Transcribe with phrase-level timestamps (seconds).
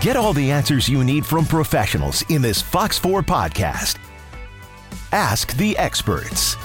[0.00, 3.98] Get all the answers you need from professionals in this Fox 4 podcast.
[5.10, 6.56] Ask the experts.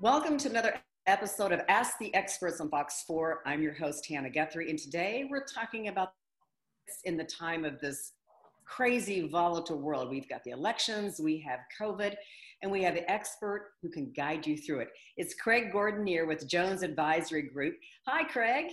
[0.00, 3.42] Welcome to another episode of Ask the Experts on Fox 4.
[3.44, 6.12] I'm your host, Hannah Guthrie, and today we're talking about
[7.04, 8.12] in the time of this
[8.64, 10.08] crazy, volatile world.
[10.08, 12.14] We've got the elections, we have COVID,
[12.62, 14.88] and we have an expert who can guide you through it.
[15.18, 17.74] It's Craig Gordon here with Jones Advisory Group.
[18.06, 18.72] Hi, Craig.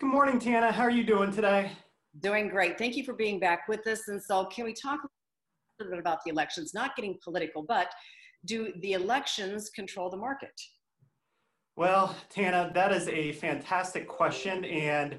[0.00, 0.72] Good morning, Tana.
[0.72, 1.70] How are you doing today?
[2.18, 2.76] Doing great.
[2.76, 4.08] Thank you for being back with us.
[4.08, 5.08] And so, can we talk a
[5.78, 6.74] little bit about the elections?
[6.74, 7.88] Not getting political, but
[8.46, 10.60] do the elections control the market?
[11.76, 14.64] Well, Tana, that is a fantastic question.
[14.64, 15.18] And,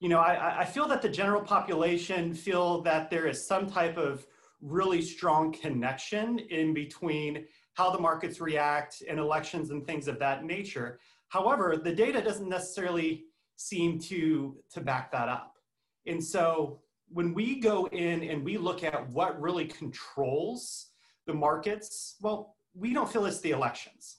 [0.00, 3.96] you know, I, I feel that the general population feel that there is some type
[3.96, 4.26] of
[4.60, 10.44] really strong connection in between how the markets react and elections and things of that
[10.44, 10.98] nature.
[11.28, 13.24] However, the data doesn't necessarily
[13.56, 15.51] seem to, to back that up.
[16.06, 20.88] And so when we go in and we look at what really controls
[21.26, 24.18] the markets, well, we don't feel it's the elections.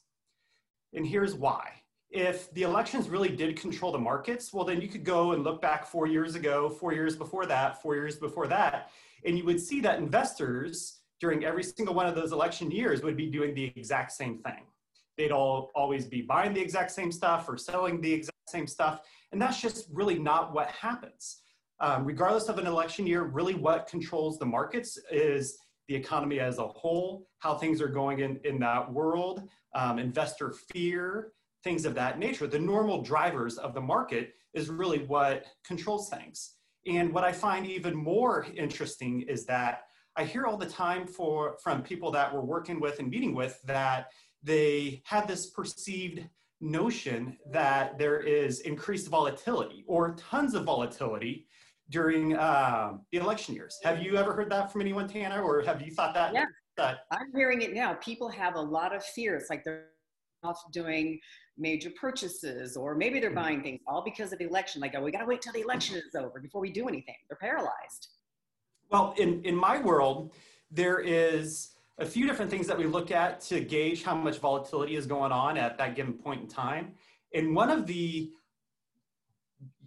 [0.93, 1.71] And here's why.
[2.11, 5.61] If the elections really did control the markets, well, then you could go and look
[5.61, 8.91] back four years ago, four years before that, four years before that,
[9.25, 13.17] and you would see that investors during every single one of those election years would
[13.17, 14.65] be doing the exact same thing.
[15.17, 19.01] They'd all always be buying the exact same stuff or selling the exact same stuff.
[19.31, 21.42] And that's just really not what happens.
[21.79, 25.57] Um, regardless of an election year, really what controls the markets is
[25.87, 29.43] the economy as a whole, how things are going in, in that world,
[29.75, 32.47] um, investor fear, things of that nature.
[32.47, 36.53] The normal drivers of the market is really what controls things.
[36.85, 39.83] And what I find even more interesting is that
[40.15, 43.59] I hear all the time for, from people that we're working with and meeting with
[43.63, 44.07] that
[44.43, 46.23] they have this perceived
[46.59, 51.47] notion that there is increased volatility or tons of volatility
[51.93, 53.79] during um, the election years.
[53.83, 56.33] Have you ever heard that from anyone, Tana, or have you thought that?
[56.33, 56.45] Yeah,
[56.75, 57.01] that?
[57.11, 57.93] I'm hearing it now.
[57.93, 59.85] People have a lot of fears, like they're
[60.43, 61.19] off doing
[61.55, 63.39] major purchases, or maybe they're mm-hmm.
[63.39, 64.81] buying things all because of the election.
[64.81, 67.15] Like, oh, we got to wait till the election is over before we do anything.
[67.29, 68.09] They're paralyzed.
[68.89, 70.33] Well, in, in my world,
[70.71, 74.95] there is a few different things that we look at to gauge how much volatility
[74.95, 76.93] is going on at that given point in time.
[77.35, 78.31] And one of the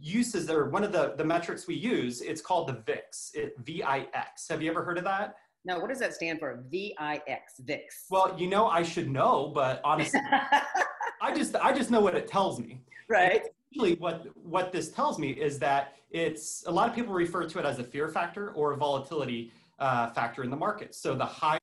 [0.01, 4.49] uses or one of the, the metrics we use, it's called the VIX, it, V-I-X.
[4.49, 5.37] Have you ever heard of that?
[5.65, 6.63] No, what does that stand for?
[6.69, 8.05] V-I-X, VIX.
[8.11, 10.21] Well, you know, I should know, but honestly,
[11.23, 12.83] I just, I just know what it tells me.
[13.09, 13.43] Right.
[13.71, 17.59] Usually what, what this tells me is that it's, a lot of people refer to
[17.59, 20.95] it as a fear factor or a volatility uh, factor in the market.
[20.95, 21.61] So the higher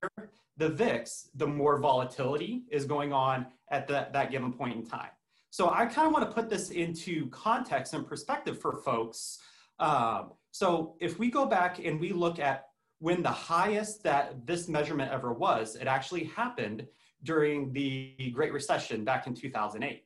[0.57, 5.09] the VIX, the more volatility is going on at the, that given point in time.
[5.53, 9.37] So I kind of want to put this into context and perspective for folks.
[9.77, 14.67] Um, so if we go back and we look at when the highest that this
[14.67, 16.87] measurement ever was, it actually happened
[17.21, 20.03] during the Great Recession back in 2008.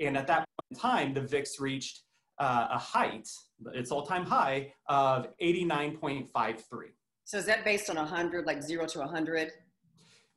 [0.00, 2.00] And at that point in time, the VIX reached
[2.40, 3.28] uh, a height,
[3.72, 6.64] its all-time high of 89.53.
[7.26, 9.52] So is that based on 100, like zero to 100?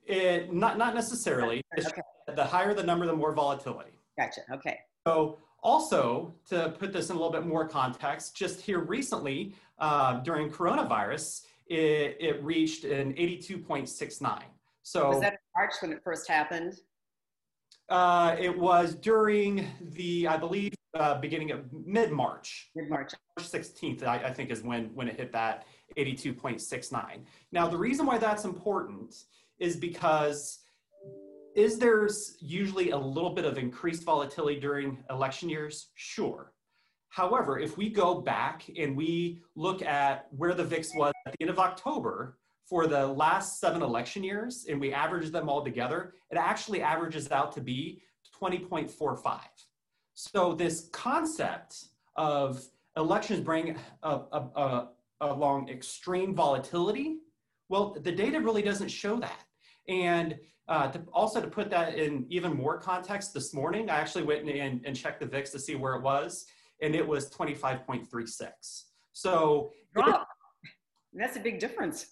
[0.05, 1.63] It, not, not necessarily.
[1.75, 2.01] Okay.
[2.35, 3.93] The higher the number, the more volatility.
[4.17, 4.41] Gotcha.
[4.53, 4.79] Okay.
[5.07, 10.19] So also to put this in a little bit more context, just here recently uh,
[10.19, 14.41] during coronavirus, it, it reached an 82.69.
[14.83, 16.79] So was that in March when it first happened?
[17.89, 22.69] Uh, it was during the, I believe, uh, beginning of mid-March.
[22.75, 23.13] Mid-March.
[23.37, 25.65] March 16th, I, I think, is when when it hit that
[25.97, 27.21] 82.69.
[27.51, 29.25] Now, the reason why that's important
[29.59, 30.59] is because
[31.55, 32.07] is there
[32.39, 35.89] usually a little bit of increased volatility during election years?
[35.95, 36.51] Sure.
[37.09, 41.43] However, if we go back and we look at where the VIX was at the
[41.43, 46.15] end of October for the last seven election years and we average them all together,
[46.31, 48.01] it actually averages out to be
[48.41, 49.41] 20.45.
[50.15, 51.85] So this concept
[52.15, 52.63] of
[52.97, 54.87] elections bring a, a, a,
[55.21, 57.17] along extreme volatility,
[57.69, 59.39] well, the data really doesn't show that.
[59.87, 64.23] And uh, to also to put that in even more context, this morning I actually
[64.23, 66.45] went in and checked the VIX to see where it was,
[66.81, 68.83] and it was 25.36.
[69.11, 69.71] So.
[71.13, 72.07] That's a big difference.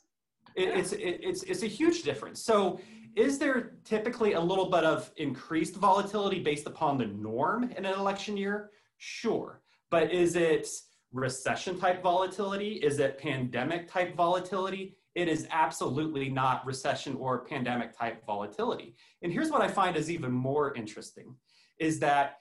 [0.55, 0.77] It, yeah.
[0.77, 2.43] it's it, it's it's a huge difference.
[2.43, 2.79] So
[3.15, 7.93] is there typically a little bit of increased volatility based upon the norm in an
[7.93, 8.71] election year?
[8.97, 10.67] Sure, but is it
[11.11, 12.73] recession type volatility?
[12.73, 14.95] Is it pandemic type volatility?
[15.15, 18.95] It is absolutely not recession or pandemic type volatility.
[19.21, 21.35] And here's what I find is even more interesting
[21.79, 22.37] is that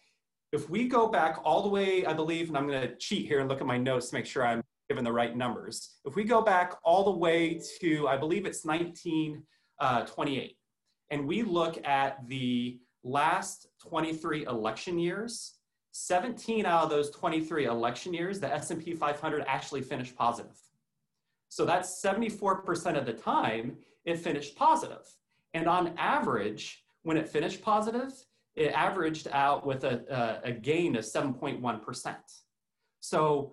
[0.52, 3.40] if we go back all the way, I believe, and I'm going to cheat here
[3.40, 5.96] and look at my notes to make sure I'm given the right numbers.
[6.04, 9.40] If we go back all the way to, I believe it's 1928,
[9.80, 15.54] uh, and we look at the last 23 election years,
[15.92, 20.56] 17 out of those 23 election years, the S&P 500 actually finished positive.
[21.50, 25.04] So that's 74% of the time it finished positive.
[25.52, 28.12] And on average, when it finished positive,
[28.54, 32.14] it averaged out with a, a, gain of 7.1%.
[33.00, 33.52] So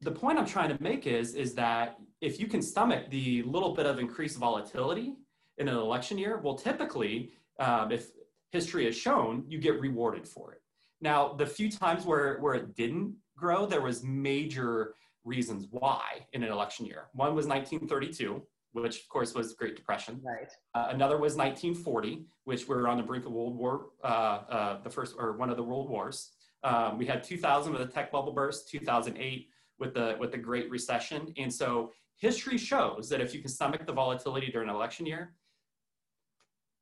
[0.00, 3.72] the point I'm trying to make is, is that if you can stomach the little
[3.74, 5.14] bit of increased volatility
[5.58, 7.30] in an election year, well, typically,
[7.60, 8.10] um, if
[8.50, 10.62] history has shown, you get rewarded for it.
[11.00, 14.94] Now, the few times where, where it didn't grow, there was major
[15.26, 17.08] reasons why in an election year.
[17.12, 18.40] One was 1932,
[18.72, 20.20] which of course was Great Depression.
[20.24, 20.50] Right.
[20.74, 24.82] Uh, another was 1940, which we were on the brink of World War, uh, uh,
[24.82, 26.30] the first or one of the world wars.
[26.62, 30.70] Um, we had 2000 with the tech bubble burst, 2008 with the with the Great
[30.70, 35.04] Recession, and so history shows that if you can stomach the volatility during an election
[35.04, 35.34] year,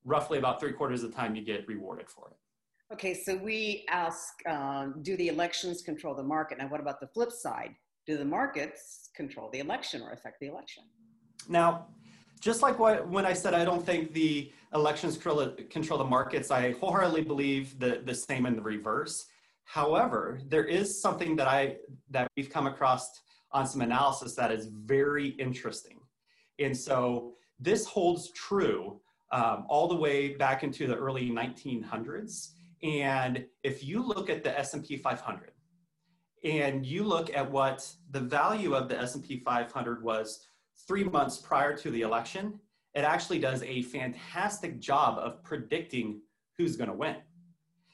[0.04, 2.36] roughly about three quarters of the time you get rewarded for it.
[2.92, 6.58] Okay, so we ask, um, do the elections control the market?
[6.58, 7.74] Now, what about the flip side?
[8.06, 10.84] Do the markets control the election or affect the election?
[11.48, 11.86] Now,
[12.40, 16.72] just like what, when I said I don't think the elections control, the markets, I
[16.72, 19.26] wholeheartedly believe the, the same in the reverse.
[19.64, 21.76] However, there is something that I
[22.10, 23.08] that we've come across
[23.52, 26.00] on some analysis that is very interesting.
[26.58, 29.00] And so this holds true
[29.32, 32.50] um, all the way back into the early 1900s.
[32.82, 35.53] And if you look at the S&P 500
[36.44, 40.46] and you look at what the value of the S&P 500 was
[40.86, 42.60] three months prior to the election,
[42.94, 46.20] it actually does a fantastic job of predicting
[46.56, 47.16] who's going to win.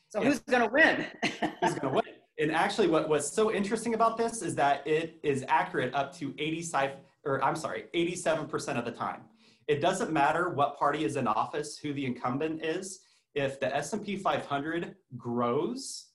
[0.08, 1.06] So who's going to win?
[1.22, 2.04] who's going to win?
[2.38, 6.34] And actually, what was so interesting about this is that it is accurate up to
[6.38, 6.92] 85,
[7.24, 9.20] or I'm sorry, 87% of the time.
[9.68, 13.00] It doesn't matter what party is in office, who the incumbent is.
[13.34, 16.09] If the S&P 500 grows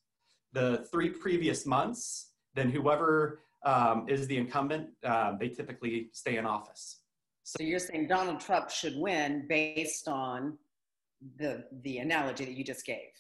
[0.56, 6.46] the three previous months, then whoever um, is the incumbent, uh, they typically stay in
[6.46, 7.02] office.
[7.44, 10.58] So you're saying Donald Trump should win based on
[11.38, 13.12] the the analogy that you just gave.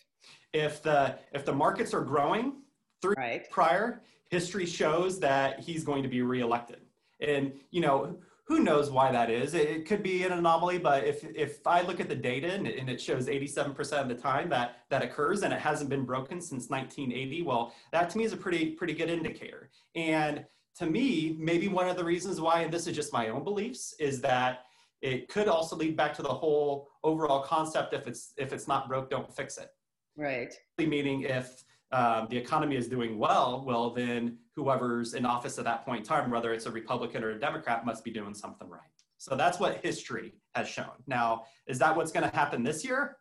[0.54, 2.54] If the if the markets are growing
[3.02, 3.50] three right.
[3.52, 4.02] prior,
[4.32, 6.82] history shows that he's going to be reelected.
[7.20, 9.56] And you know, who knows why that is?
[9.56, 12.78] It, could be an anomaly, but if, if I look at the data and it,
[12.78, 16.40] and it shows 87% of the time that that occurs and it hasn't been broken
[16.40, 19.72] since 1980, well, that to me is a pretty, pretty good indicator.
[19.96, 20.46] And
[20.78, 23.96] to me, maybe one of the reasons why, and this is just my own beliefs,
[24.00, 24.66] is that
[25.02, 28.88] it could also lead back to the whole overall concept if it's if it's not
[28.88, 29.70] broke, don't fix it.
[30.18, 30.54] Right.
[30.78, 31.64] Meaning if
[31.96, 36.06] um, the economy is doing well, well, then whoever's in office at that point in
[36.06, 38.82] time, whether it's a Republican or a Democrat, must be doing something right.
[39.18, 40.98] So that's what history has shown.
[41.08, 43.16] Now, is that what's going to happen this year?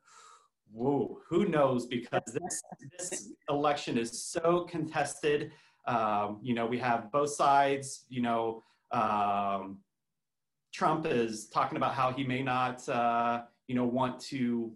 [0.73, 1.87] Whoa, who knows?
[1.87, 2.63] Because this,
[2.99, 5.53] this election is so contested.
[5.87, 8.07] Um, you know, we have both sides.
[8.09, 9.79] You know, um,
[10.73, 14.73] Trump is talking about how he may not, uh, you know, want to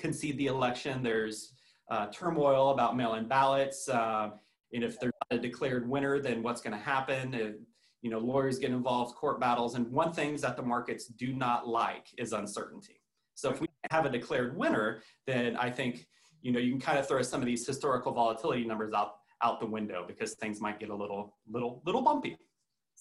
[0.00, 1.04] concede the election.
[1.04, 1.51] There's
[1.92, 3.86] uh, turmoil about mail-in ballots.
[3.86, 4.30] Uh,
[4.72, 7.34] and if there's not a declared winner, then what's going to happen?
[7.34, 7.56] If,
[8.00, 11.68] you know, lawyers get involved, court battles, and one thing that the markets do not
[11.68, 12.98] like is uncertainty.
[13.34, 16.06] So if we have a declared winner, then I think
[16.40, 19.60] you know you can kind of throw some of these historical volatility numbers out out
[19.60, 22.36] the window because things might get a little little little bumpy.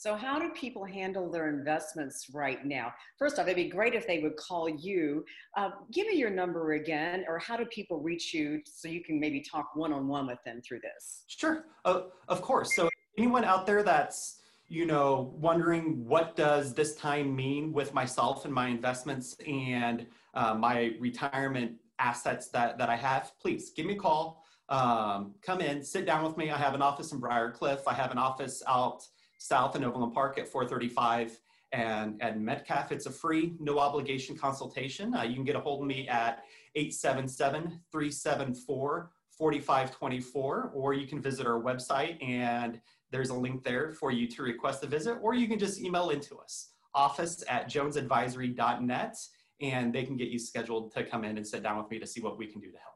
[0.01, 2.91] So, how do people handle their investments right now?
[3.19, 5.23] First off, it'd be great if they would call you.
[5.55, 9.19] Uh, give me your number again, or how do people reach you so you can
[9.19, 11.25] maybe talk one on one with them through this?
[11.27, 12.75] Sure, uh, of course.
[12.75, 12.89] So,
[13.19, 14.39] anyone out there that's
[14.69, 20.55] you know wondering what does this time mean with myself and my investments and uh,
[20.55, 24.43] my retirement assets that that I have, please give me a call.
[24.67, 26.49] Um, come in, sit down with me.
[26.49, 27.81] I have an office in Briarcliff.
[27.85, 29.05] I have an office out
[29.41, 31.39] south in Overland Park at 435.
[31.73, 32.91] and at Metcalf.
[32.91, 35.15] It's a free, no obligation consultation.
[35.15, 36.43] Uh, you can get a hold of me at
[36.75, 44.11] 877 374 4524, or you can visit our website and there's a link there for
[44.11, 49.17] you to request a visit, or you can just email into us, office at jonesadvisory.net,
[49.61, 52.07] and they can get you scheduled to come in and sit down with me to
[52.07, 52.90] see what we can do to help.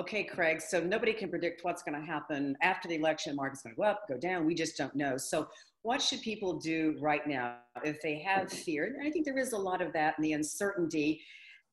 [0.00, 3.36] Okay, Craig, so nobody can predict what's going to happen after the election.
[3.36, 4.46] Market's going to go up, go down.
[4.46, 5.18] We just don't know.
[5.18, 5.48] So,
[5.82, 8.84] what should people do right now if they have fear?
[8.84, 11.20] And I think there is a lot of that and the uncertainty.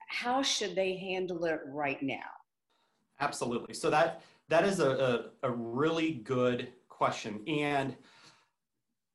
[0.10, 2.18] How should they handle it right now?
[3.20, 3.74] Absolutely.
[3.74, 7.42] So that that is a, a, a really good question.
[7.48, 7.96] And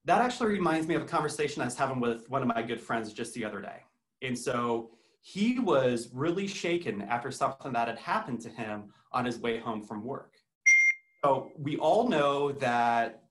[0.04, 2.80] that actually reminds me of a conversation I was having with one of my good
[2.80, 3.82] friends just the other day.
[4.23, 4.90] And so
[5.26, 9.83] he was really shaken after something that had happened to him on his way home
[9.83, 10.35] from work.
[11.25, 13.23] So we all know that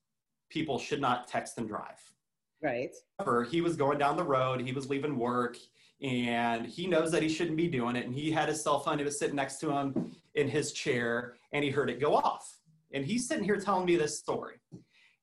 [0.49, 2.01] people should not text and drive.
[2.63, 2.89] Right.
[3.19, 5.55] However, he was going down the road, he was leaving work,
[6.01, 8.07] and he knows that he shouldn't be doing it.
[8.07, 11.35] And he had his cell phone, he was sitting next to him in his chair,
[11.51, 12.57] and he heard it go off.
[12.91, 14.55] And he's sitting here telling me this story.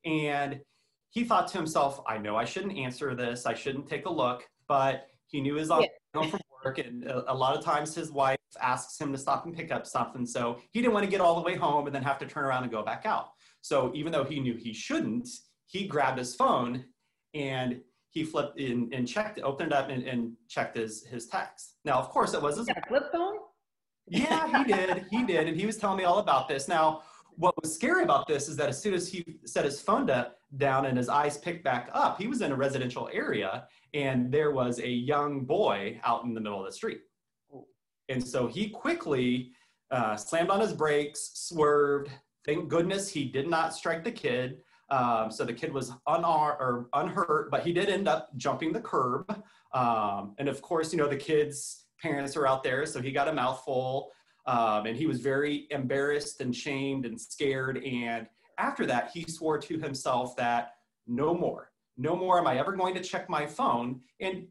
[0.04, 0.60] And
[1.08, 4.44] he thought to himself, I know I shouldn't answer this, I shouldn't take a look,
[4.68, 5.86] but he knew his yeah.
[6.14, 9.46] home from work, and a, a lot of times his wife asks him to stop
[9.46, 10.26] and pick up something.
[10.26, 12.44] So he didn't want to get all the way home and then have to turn
[12.44, 13.30] around and go back out.
[13.60, 15.28] So even though he knew he shouldn't,
[15.66, 16.84] he grabbed his phone
[17.34, 21.76] and he flipped in and checked, opened it up and, and checked his, his text.
[21.84, 23.36] Now, of course, it was his flip phone.
[24.08, 25.04] Yeah, he did.
[25.10, 25.46] He did.
[25.46, 26.66] And he was telling me all about this.
[26.66, 27.02] Now,
[27.40, 30.06] what was scary about this is that as soon as he set his phone
[30.58, 34.50] down and his eyes picked back up, he was in a residential area and there
[34.50, 37.00] was a young boy out in the middle of the street.
[38.10, 39.52] And so he quickly
[39.90, 42.10] uh, slammed on his brakes, swerved.
[42.44, 44.58] Thank goodness he did not strike the kid.
[44.90, 48.80] Um, so the kid was unarmed or unhurt, but he did end up jumping the
[48.80, 49.42] curb.
[49.72, 53.28] Um, and of course, you know, the kid's parents are out there, so he got
[53.28, 54.10] a mouthful.
[54.46, 57.84] Um, and he was very embarrassed and shamed and scared.
[57.84, 58.26] And
[58.58, 60.74] after that, he swore to himself that
[61.06, 64.00] no more, no more am I ever going to check my phone.
[64.20, 64.46] And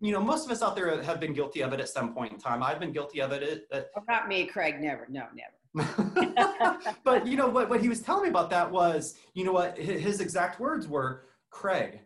[0.00, 2.32] you know, most of us out there have been guilty of it at some point
[2.32, 2.62] in time.
[2.62, 3.66] I've been guilty of it.
[3.72, 4.80] At, not me, Craig.
[4.80, 5.06] Never.
[5.08, 5.54] No, never.
[7.04, 7.70] but you know what?
[7.70, 9.78] What he was telling me about that was, you know what?
[9.78, 12.00] His exact words were, "Craig,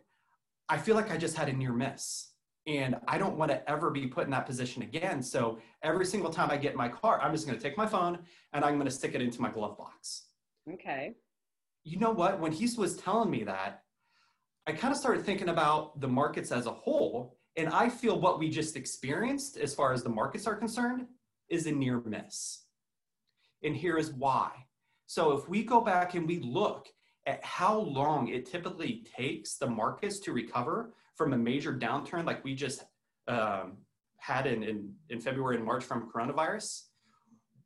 [0.69, 2.28] I feel like I just had a near miss."
[2.69, 5.23] And I don't want to ever be put in that position again.
[5.23, 7.87] So every single time I get in my car, I'm just going to take my
[7.87, 8.19] phone
[8.53, 10.27] and I'm going to stick it into my glove box.
[10.71, 11.15] Okay.
[11.83, 12.39] You know what?
[12.39, 13.81] When he was telling me that,
[14.67, 17.37] I kind of started thinking about the markets as a whole.
[17.57, 21.07] And I feel what we just experienced, as far as the markets are concerned,
[21.49, 22.65] is a near miss.
[23.63, 24.51] And here is why.
[25.07, 26.87] So if we go back and we look
[27.25, 32.41] at how long it typically takes the markets to recover from a major downturn like
[32.45, 32.85] we just
[33.27, 33.73] um,
[34.19, 36.83] had in, in, in February and March from coronavirus,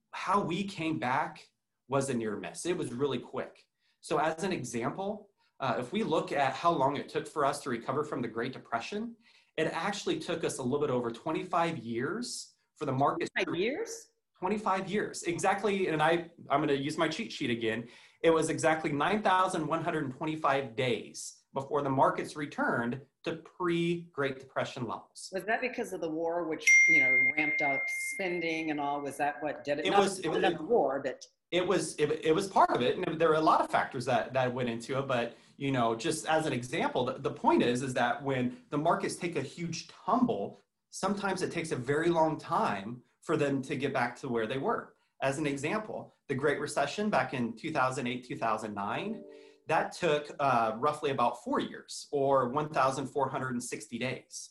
[0.09, 1.39] how we came back
[1.87, 2.65] was a near miss.
[2.65, 3.63] It was really quick.
[4.01, 5.29] So, as an example,
[5.59, 8.27] uh, if we look at how long it took for us to recover from the
[8.27, 9.15] Great Depression,
[9.55, 13.29] it actually took us a little bit over 25 years for the market.
[13.35, 14.07] 25 years?
[14.39, 15.89] 25 years, exactly.
[15.89, 17.83] And I, I'm going to use my cheat sheet again.
[18.23, 25.29] It was exactly 9,125 days before the markets returned to pre-Great Depression levels.
[25.31, 27.81] Was that because of the war, which you know ramped up
[28.13, 29.01] spending and all?
[29.01, 29.85] Was that what did it?
[29.85, 30.19] It not, was.
[30.19, 31.95] It was the war, but it was.
[31.95, 34.53] It, it was part of it, and there were a lot of factors that that
[34.53, 35.07] went into it.
[35.07, 38.77] But you know, just as an example, the, the point is is that when the
[38.77, 43.75] markets take a huge tumble, sometimes it takes a very long time for them to
[43.75, 44.93] get back to where they were.
[45.21, 49.21] As an example, the Great Recession back in 2008, 2009
[49.67, 54.49] that took uh, roughly about four years or 1,460 days.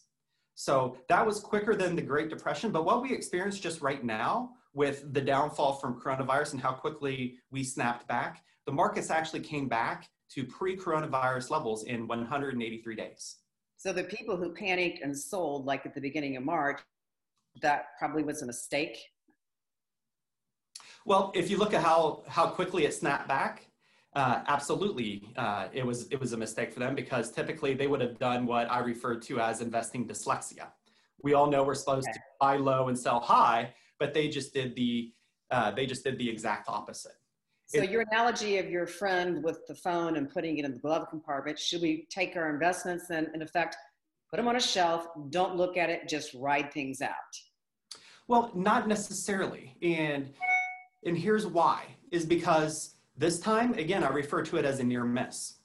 [0.54, 2.70] So that was quicker than the Great Depression.
[2.70, 7.38] But what we experience just right now with the downfall from coronavirus and how quickly
[7.50, 13.36] we snapped back, the markets actually came back to pre coronavirus levels in 183 days.
[13.76, 16.80] So the people who panicked and sold, like at the beginning of March,
[17.60, 18.96] that probably was a mistake.
[21.04, 23.66] Well, if you look at how, how quickly it snapped back,
[24.14, 28.00] uh, absolutely, uh, it was it was a mistake for them because typically they would
[28.00, 30.68] have done what I referred to as investing dyslexia.
[31.22, 32.18] We all know we're supposed okay.
[32.18, 35.12] to buy low and sell high, but they just did the
[35.50, 37.12] uh, they just did the exact opposite.
[37.66, 40.78] So it, your analogy of your friend with the phone and putting it in the
[40.78, 43.76] glove compartment, should we take our investments and in effect
[44.30, 47.12] put them on a shelf, don't look at it, just ride things out?
[48.28, 49.76] Well, not necessarily.
[49.80, 50.34] And
[51.04, 55.04] and here's why is because this time, again, I refer to it as a near
[55.04, 55.56] miss.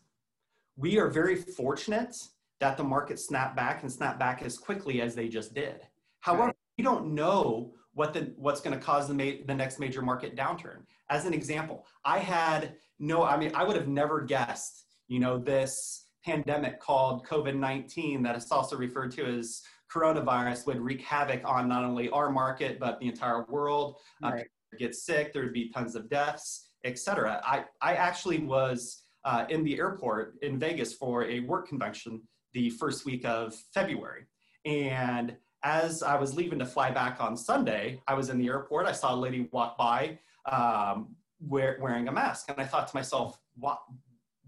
[0.75, 2.15] We are very fortunate
[2.59, 5.81] that the market snapped back and snapped back as quickly as they just did.
[6.19, 10.01] However, we don't know what the what's going to cause the ma- the next major
[10.01, 10.81] market downturn.
[11.09, 15.37] As an example, I had no, I mean, I would have never guessed, you know,
[15.37, 19.61] this pandemic called COVID-19 that is also referred to as
[19.91, 23.95] coronavirus would wreak havoc on not only our market but the entire world.
[24.23, 24.41] Uh, right.
[24.41, 27.41] Uh, get sick, there would be tons of deaths, etc.
[27.46, 32.22] I I actually was uh, in the airport in Vegas for a work convention
[32.53, 34.24] the first week of February,
[34.65, 38.86] and as I was leaving to fly back on Sunday, I was in the airport.
[38.86, 40.20] I saw a lady walk by
[40.51, 43.79] um, wear, wearing a mask, and I thought to myself, what?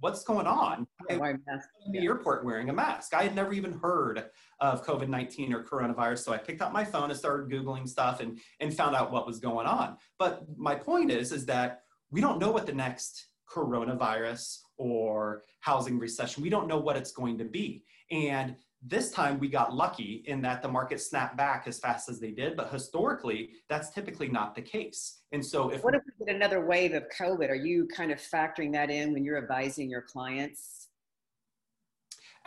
[0.02, 0.88] What's going on?
[1.18, 3.14] Why in the airport wearing a mask.
[3.14, 4.30] I had never even heard
[4.62, 6.20] of COVID 19 or coronavirus.
[6.20, 9.28] So I picked up my phone and started Googling stuff and, and found out what
[9.28, 9.98] was going on.
[10.18, 16.00] But my point is, is that we don't know what the next coronavirus or housing
[16.00, 17.84] recession, we don't know what it's going to be.
[18.12, 22.20] And this time we got lucky in that the market snapped back as fast as
[22.20, 25.20] they did, but historically, that's typically not the case.
[25.32, 27.50] And so, if what if we get another wave of COVID?
[27.50, 30.88] Are you kind of factoring that in when you're advising your clients?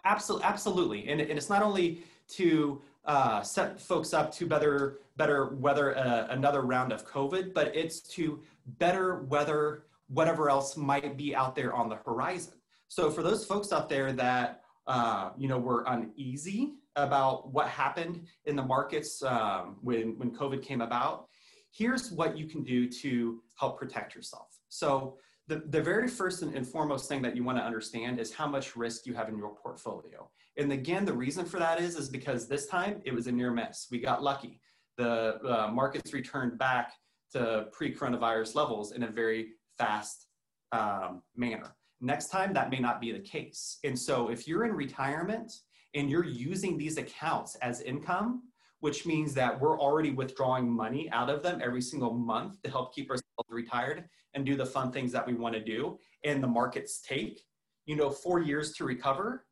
[0.04, 1.09] Absolutely, absolutely.
[1.09, 6.28] And, and it's not only to uh, set folks up to better better weather uh,
[6.31, 11.73] another round of COVID, but it's to better weather whatever else might be out there
[11.73, 12.54] on the horizon.
[12.88, 18.26] So for those folks out there that uh, you know, were uneasy about what happened
[18.45, 21.28] in the markets um, when, when COVID came about,
[21.71, 24.49] here's what you can do to help protect yourself.
[24.69, 25.16] So
[25.49, 28.76] the, the very first and, foremost thing that you want to understand is how much
[28.76, 30.28] risk you have in your portfolio.
[30.57, 33.52] And again, the reason for that is, is because this time it was a near
[33.52, 33.88] miss.
[33.90, 34.61] We got lucky.
[34.99, 36.92] The uh, markets returned back
[37.33, 40.27] to pre-coronavirus levels in a very fast
[40.73, 41.75] um, manner.
[42.01, 43.79] Next time, that may not be the case.
[43.85, 45.53] And so if you're in retirement
[45.95, 48.43] and you're using these accounts as income,
[48.81, 52.93] which means that we're already withdrawing money out of them every single month to help
[52.93, 56.49] keep ourselves retired and do the fun things that we want to do, and the
[56.49, 57.45] markets take,
[57.87, 59.47] you know, four years to recover.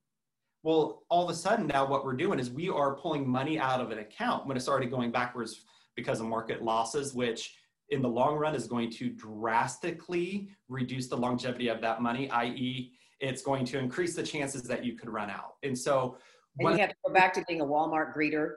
[0.65, 3.81] Well, all of a sudden now what we're doing is we are pulling money out
[3.81, 7.55] of an account when it's already going backwards because of market losses, which
[7.91, 12.93] in the long run is going to drastically reduce the longevity of that money, i.e.,
[13.21, 15.57] it's going to increase the chances that you could run out.
[15.63, 16.17] And so,
[16.59, 18.57] and you have to go back to being a Walmart greeter,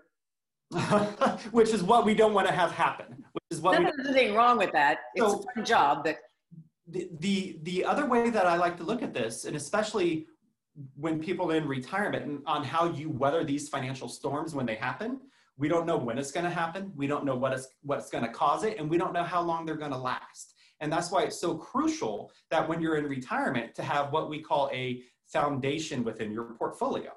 [1.51, 3.23] which is what we don't want to have happen.
[3.33, 4.99] Which is what there's nothing wrong with that.
[5.15, 6.19] It's so, a job, but
[6.87, 10.27] the, the the other way that I like to look at this, and especially
[10.95, 15.19] when people in retirement, and on how you weather these financial storms when they happen,
[15.57, 16.91] we don't know when it's going to happen.
[16.95, 19.41] We don't know what is, what's going to cause it, and we don't know how
[19.41, 20.55] long they're going to last.
[20.79, 24.41] And that's why it's so crucial that when you're in retirement to have what we
[24.41, 27.11] call a foundation within your portfolio.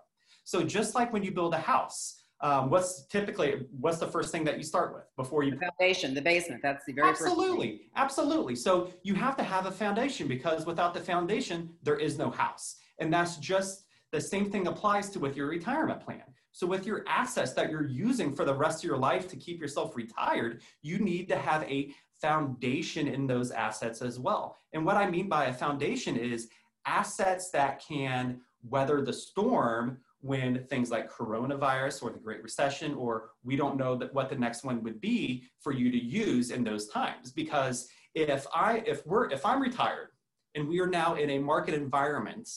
[0.45, 4.45] So just like when you build a house, um, what's typically what's the first thing
[4.45, 8.55] that you start with before you the foundation the basement that's the very absolutely absolutely
[8.55, 12.77] so you have to have a foundation because without the foundation there is no house
[12.99, 16.25] and that's just the same thing applies to with your retirement plan
[16.57, 19.61] so with your assets that you're using for the rest of your life to keep
[19.61, 24.57] yourself retired, you need to have a foundation in those assets as well.
[24.73, 26.49] And what I mean by a foundation is
[26.87, 33.33] assets that can weather the storm when things like coronavirus or the Great Recession, or
[33.45, 36.65] we don't know that what the next one would be for you to use in
[36.65, 37.33] those times.
[37.33, 40.09] Because if I if we're if I'm retired
[40.55, 42.49] and we are now in a market environment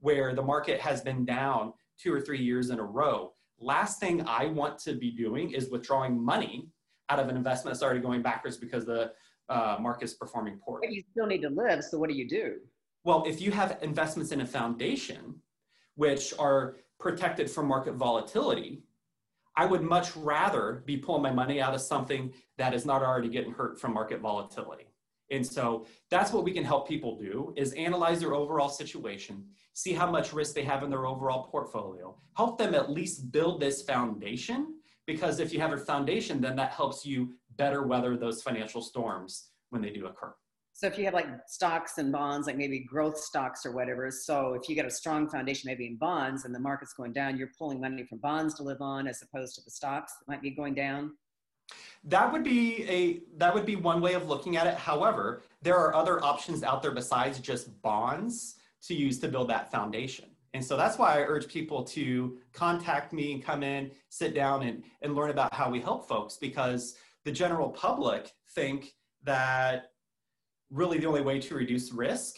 [0.00, 4.24] where the market has been down two or three years in a row, last thing
[4.26, 6.68] I want to be doing is withdrawing money
[7.08, 9.12] out of an investment that's already going backwards because the
[9.48, 10.86] uh, market is performing poorly.
[10.86, 12.56] But you still need to live, so what do you do?
[13.04, 15.36] Well, if you have investments in a foundation,
[15.94, 18.82] which are protected from market volatility,
[19.56, 23.28] I would much rather be pulling my money out of something that is not already
[23.28, 24.87] getting hurt from market volatility.
[25.30, 29.92] And so that's what we can help people do is analyze their overall situation, see
[29.92, 33.82] how much risk they have in their overall portfolio, help them at least build this
[33.82, 34.74] foundation.
[35.06, 39.50] Because if you have a foundation, then that helps you better weather those financial storms
[39.70, 40.34] when they do occur.
[40.78, 44.54] So if you have like stocks and bonds, like maybe growth stocks or whatever, so
[44.54, 47.50] if you get a strong foundation maybe in bonds and the market's going down, you're
[47.58, 50.50] pulling money from bonds to live on as opposed to the stocks that might be
[50.50, 51.10] going down.
[52.04, 54.74] That would be a that would be one way of looking at it.
[54.74, 59.70] However, there are other options out there besides just bonds to use to build that
[59.70, 60.26] foundation.
[60.54, 64.62] And so that's why I urge people to contact me and come in, sit down
[64.62, 69.90] and, and learn about how we help folks because the general public think that
[70.70, 72.36] really the only way to reduce risk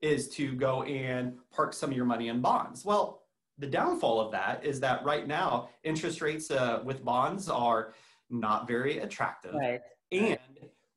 [0.00, 2.84] is to go and park some of your money in bonds.
[2.84, 3.22] Well,
[3.58, 7.94] the downfall of that is that right now interest rates uh, with bonds are
[8.30, 9.54] not very attractive.
[9.54, 9.80] Right.
[10.12, 10.38] and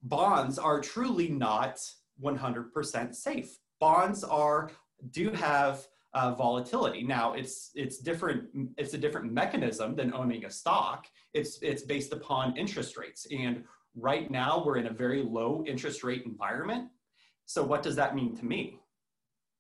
[0.04, 1.80] bonds are truly not
[2.22, 3.58] 100% safe.
[3.80, 4.72] Bonds are
[5.12, 7.04] do have uh, volatility.
[7.04, 8.44] Now it's it's different
[8.78, 11.08] it's a different mechanism than owning a stock.
[11.34, 13.26] It's it's based upon interest rates.
[13.32, 13.64] And
[13.96, 16.90] right now we're in a very low interest rate environment.
[17.46, 18.80] So what does that mean to me?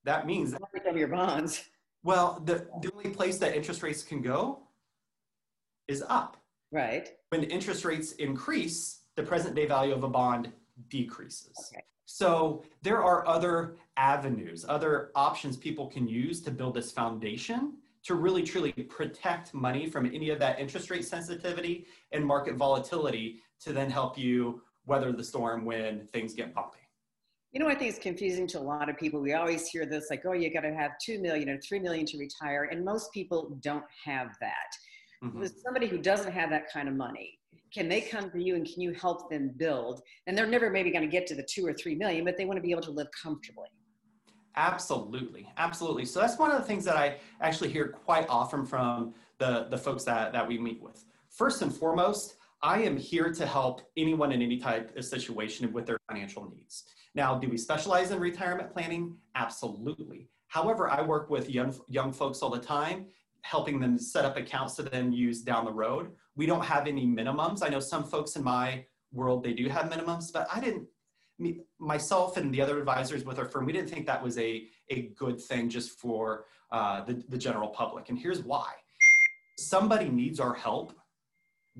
[0.03, 1.69] That means that Of your bonds.
[2.03, 4.63] well, the, the only place that interest rates can go
[5.87, 6.37] is up.
[6.71, 7.09] Right.
[7.29, 10.51] When interest rates increase, the present day value of a bond
[10.89, 11.53] decreases.
[11.73, 11.83] Okay.
[12.05, 18.15] So there are other avenues, other options people can use to build this foundation to
[18.15, 23.73] really truly protect money from any of that interest rate sensitivity and market volatility to
[23.73, 26.79] then help you weather the storm when things get bumpy.
[27.51, 29.21] You know, I think it's confusing to a lot of people.
[29.21, 32.05] We always hear this like, oh, you got to have 2 million or 3 million
[32.07, 32.69] to retire.
[32.71, 34.71] And most people don't have that.
[35.23, 35.35] Mhm.
[35.35, 37.39] With somebody who doesn't have that kind of money,
[37.73, 40.01] can they come to you and can you help them build?
[40.27, 42.45] And they're never maybe going to get to the two or 3 million, but they
[42.45, 43.67] want to be able to live comfortably.
[44.57, 46.05] Absolutely, absolutely.
[46.05, 49.77] So that's one of the things that I actually hear quite often from the, the
[49.77, 51.05] folks that, that we meet with.
[51.29, 55.85] First and foremost, I am here to help anyone in any type of situation with
[55.85, 56.83] their financial needs.
[57.15, 59.15] Now, do we specialize in retirement planning?
[59.35, 60.27] Absolutely.
[60.47, 63.05] However, I work with young, young folks all the time,
[63.43, 66.11] helping them set up accounts to then use down the road.
[66.35, 67.63] We don't have any minimums.
[67.63, 70.87] I know some folks in my world, they do have minimums, but I didn't
[71.79, 75.13] myself and the other advisors with our firm, we didn't think that was a, a
[75.17, 78.09] good thing just for uh, the, the general public.
[78.09, 78.71] And here's why.
[79.57, 80.93] Somebody needs our help.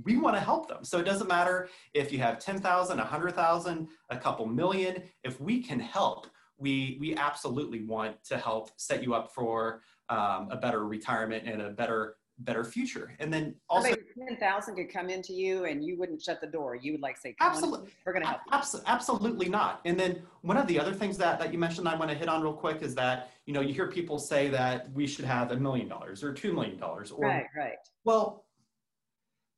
[0.04, 0.84] We want to help them.
[0.84, 5.04] So it doesn't matter if you have 10,000, 100,000, a couple million.
[5.24, 6.28] If we can help,
[6.62, 11.62] we, we absolutely want to help set you up for um, a better retirement and
[11.62, 13.14] a better better future.
[13.20, 16.48] And then also Somebody with 10,000 could come into you and you wouldn't shut the
[16.48, 16.76] door.
[16.76, 17.92] You would like say, Absolutely.
[18.04, 18.42] we're going to help.
[18.88, 19.82] Absolutely not.
[19.86, 22.28] And then one of the other things that, that you mentioned I want to hit
[22.28, 25.52] on real quick is that, you know, you hear people say that we should have
[25.52, 27.74] a million dollars or $2 million or, Right, right.
[28.06, 28.46] well,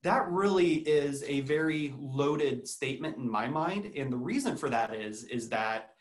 [0.03, 3.93] that really is a very loaded statement in my mind.
[3.95, 5.92] And the reason for that is, is that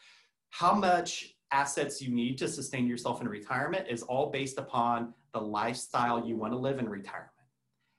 [0.52, 5.40] how much assets you need to sustain yourself in retirement is all based upon the
[5.40, 7.30] lifestyle you want to live in retirement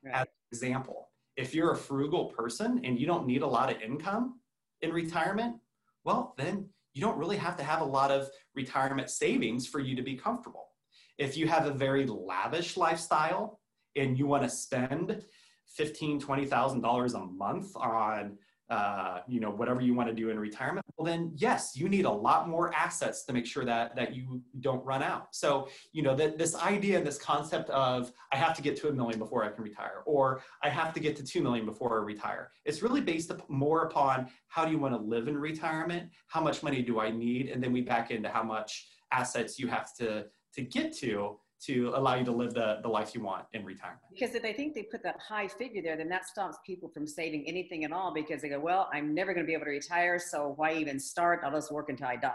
[0.05, 0.13] right.
[0.13, 3.81] as an example, if you're a frugal person and you don't need a lot of
[3.81, 4.39] income
[4.81, 5.55] in retirement,
[6.03, 9.95] well, then you don't really have to have a lot of retirement savings for you
[9.95, 10.67] to be comfortable.
[11.17, 13.59] If you have a very lavish lifestyle
[13.95, 15.23] and you want to spend
[15.65, 18.37] fifteen, twenty thousand dollars a month on
[18.69, 22.06] uh, you know whatever you want to do in retirement, well then yes, you need
[22.06, 25.28] a lot more assets to make sure that that you don't run out.
[25.32, 28.89] So you know that this idea and this concept of I have to get to
[28.89, 31.99] a million before I can retire, or I have to get to two million before
[31.99, 32.52] I retire.
[32.65, 36.41] It's really based up more upon how do you want to live in retirement, how
[36.41, 39.93] much money do I need, and then we back into how much assets you have
[39.95, 43.63] to to get to to allow you to live the, the life you want in
[43.63, 44.02] retirement.
[44.12, 47.08] Because if they think they put that high figure there, then that stops people from
[47.08, 49.71] saving anything at all because they go, well, I'm never going to be able to
[49.71, 51.41] retire, so why even start?
[51.43, 52.32] I'll just work until I die.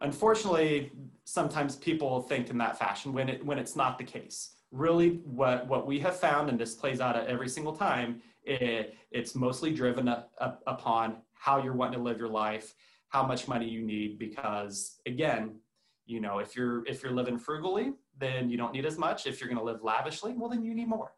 [0.00, 0.92] Unfortunately,
[1.24, 4.52] sometimes people think in that fashion when it when it's not the case.
[4.72, 8.94] Really, what what we have found, and this plays out at every single time, it,
[9.10, 12.74] it's mostly driven up, up upon how you're wanting to live your life,
[13.08, 15.56] how much money you need, because again,
[16.10, 19.26] you know, if you're if you're living frugally, then you don't need as much.
[19.26, 21.12] If you're going to live lavishly, well, then you need more.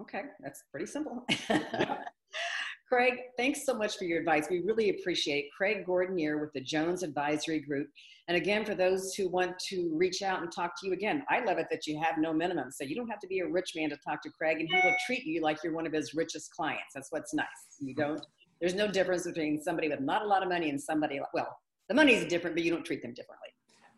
[0.00, 1.26] Okay, that's pretty simple.
[2.88, 4.46] Craig, thanks so much for your advice.
[4.50, 5.48] We really appreciate.
[5.56, 7.88] Craig Gordon here with the Jones Advisory Group.
[8.26, 11.44] And again, for those who want to reach out and talk to you again, I
[11.44, 12.70] love it that you have no minimum.
[12.72, 14.74] So you don't have to be a rich man to talk to Craig, and he
[14.74, 16.94] will treat you like you're one of his richest clients.
[16.94, 17.46] That's what's nice.
[17.78, 18.24] You don't,
[18.60, 21.56] there's no difference between somebody with not a lot of money and somebody, well,
[21.88, 23.50] the money is different, but you don't treat them differently.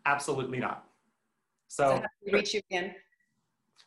[0.05, 0.85] Absolutely not.
[1.67, 2.93] So So how do we reach you again?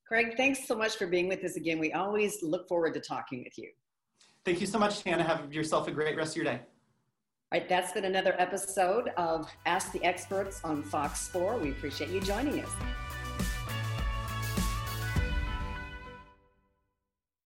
[0.07, 1.79] Craig, thanks so much for being with us again.
[1.79, 3.69] We always look forward to talking with you.
[4.45, 5.23] Thank you so much, Tana.
[5.23, 6.61] Have yourself a great rest of your day.
[7.51, 11.57] All right, that's been another episode of Ask the Experts on Fox 4.
[11.57, 12.69] We appreciate you joining us.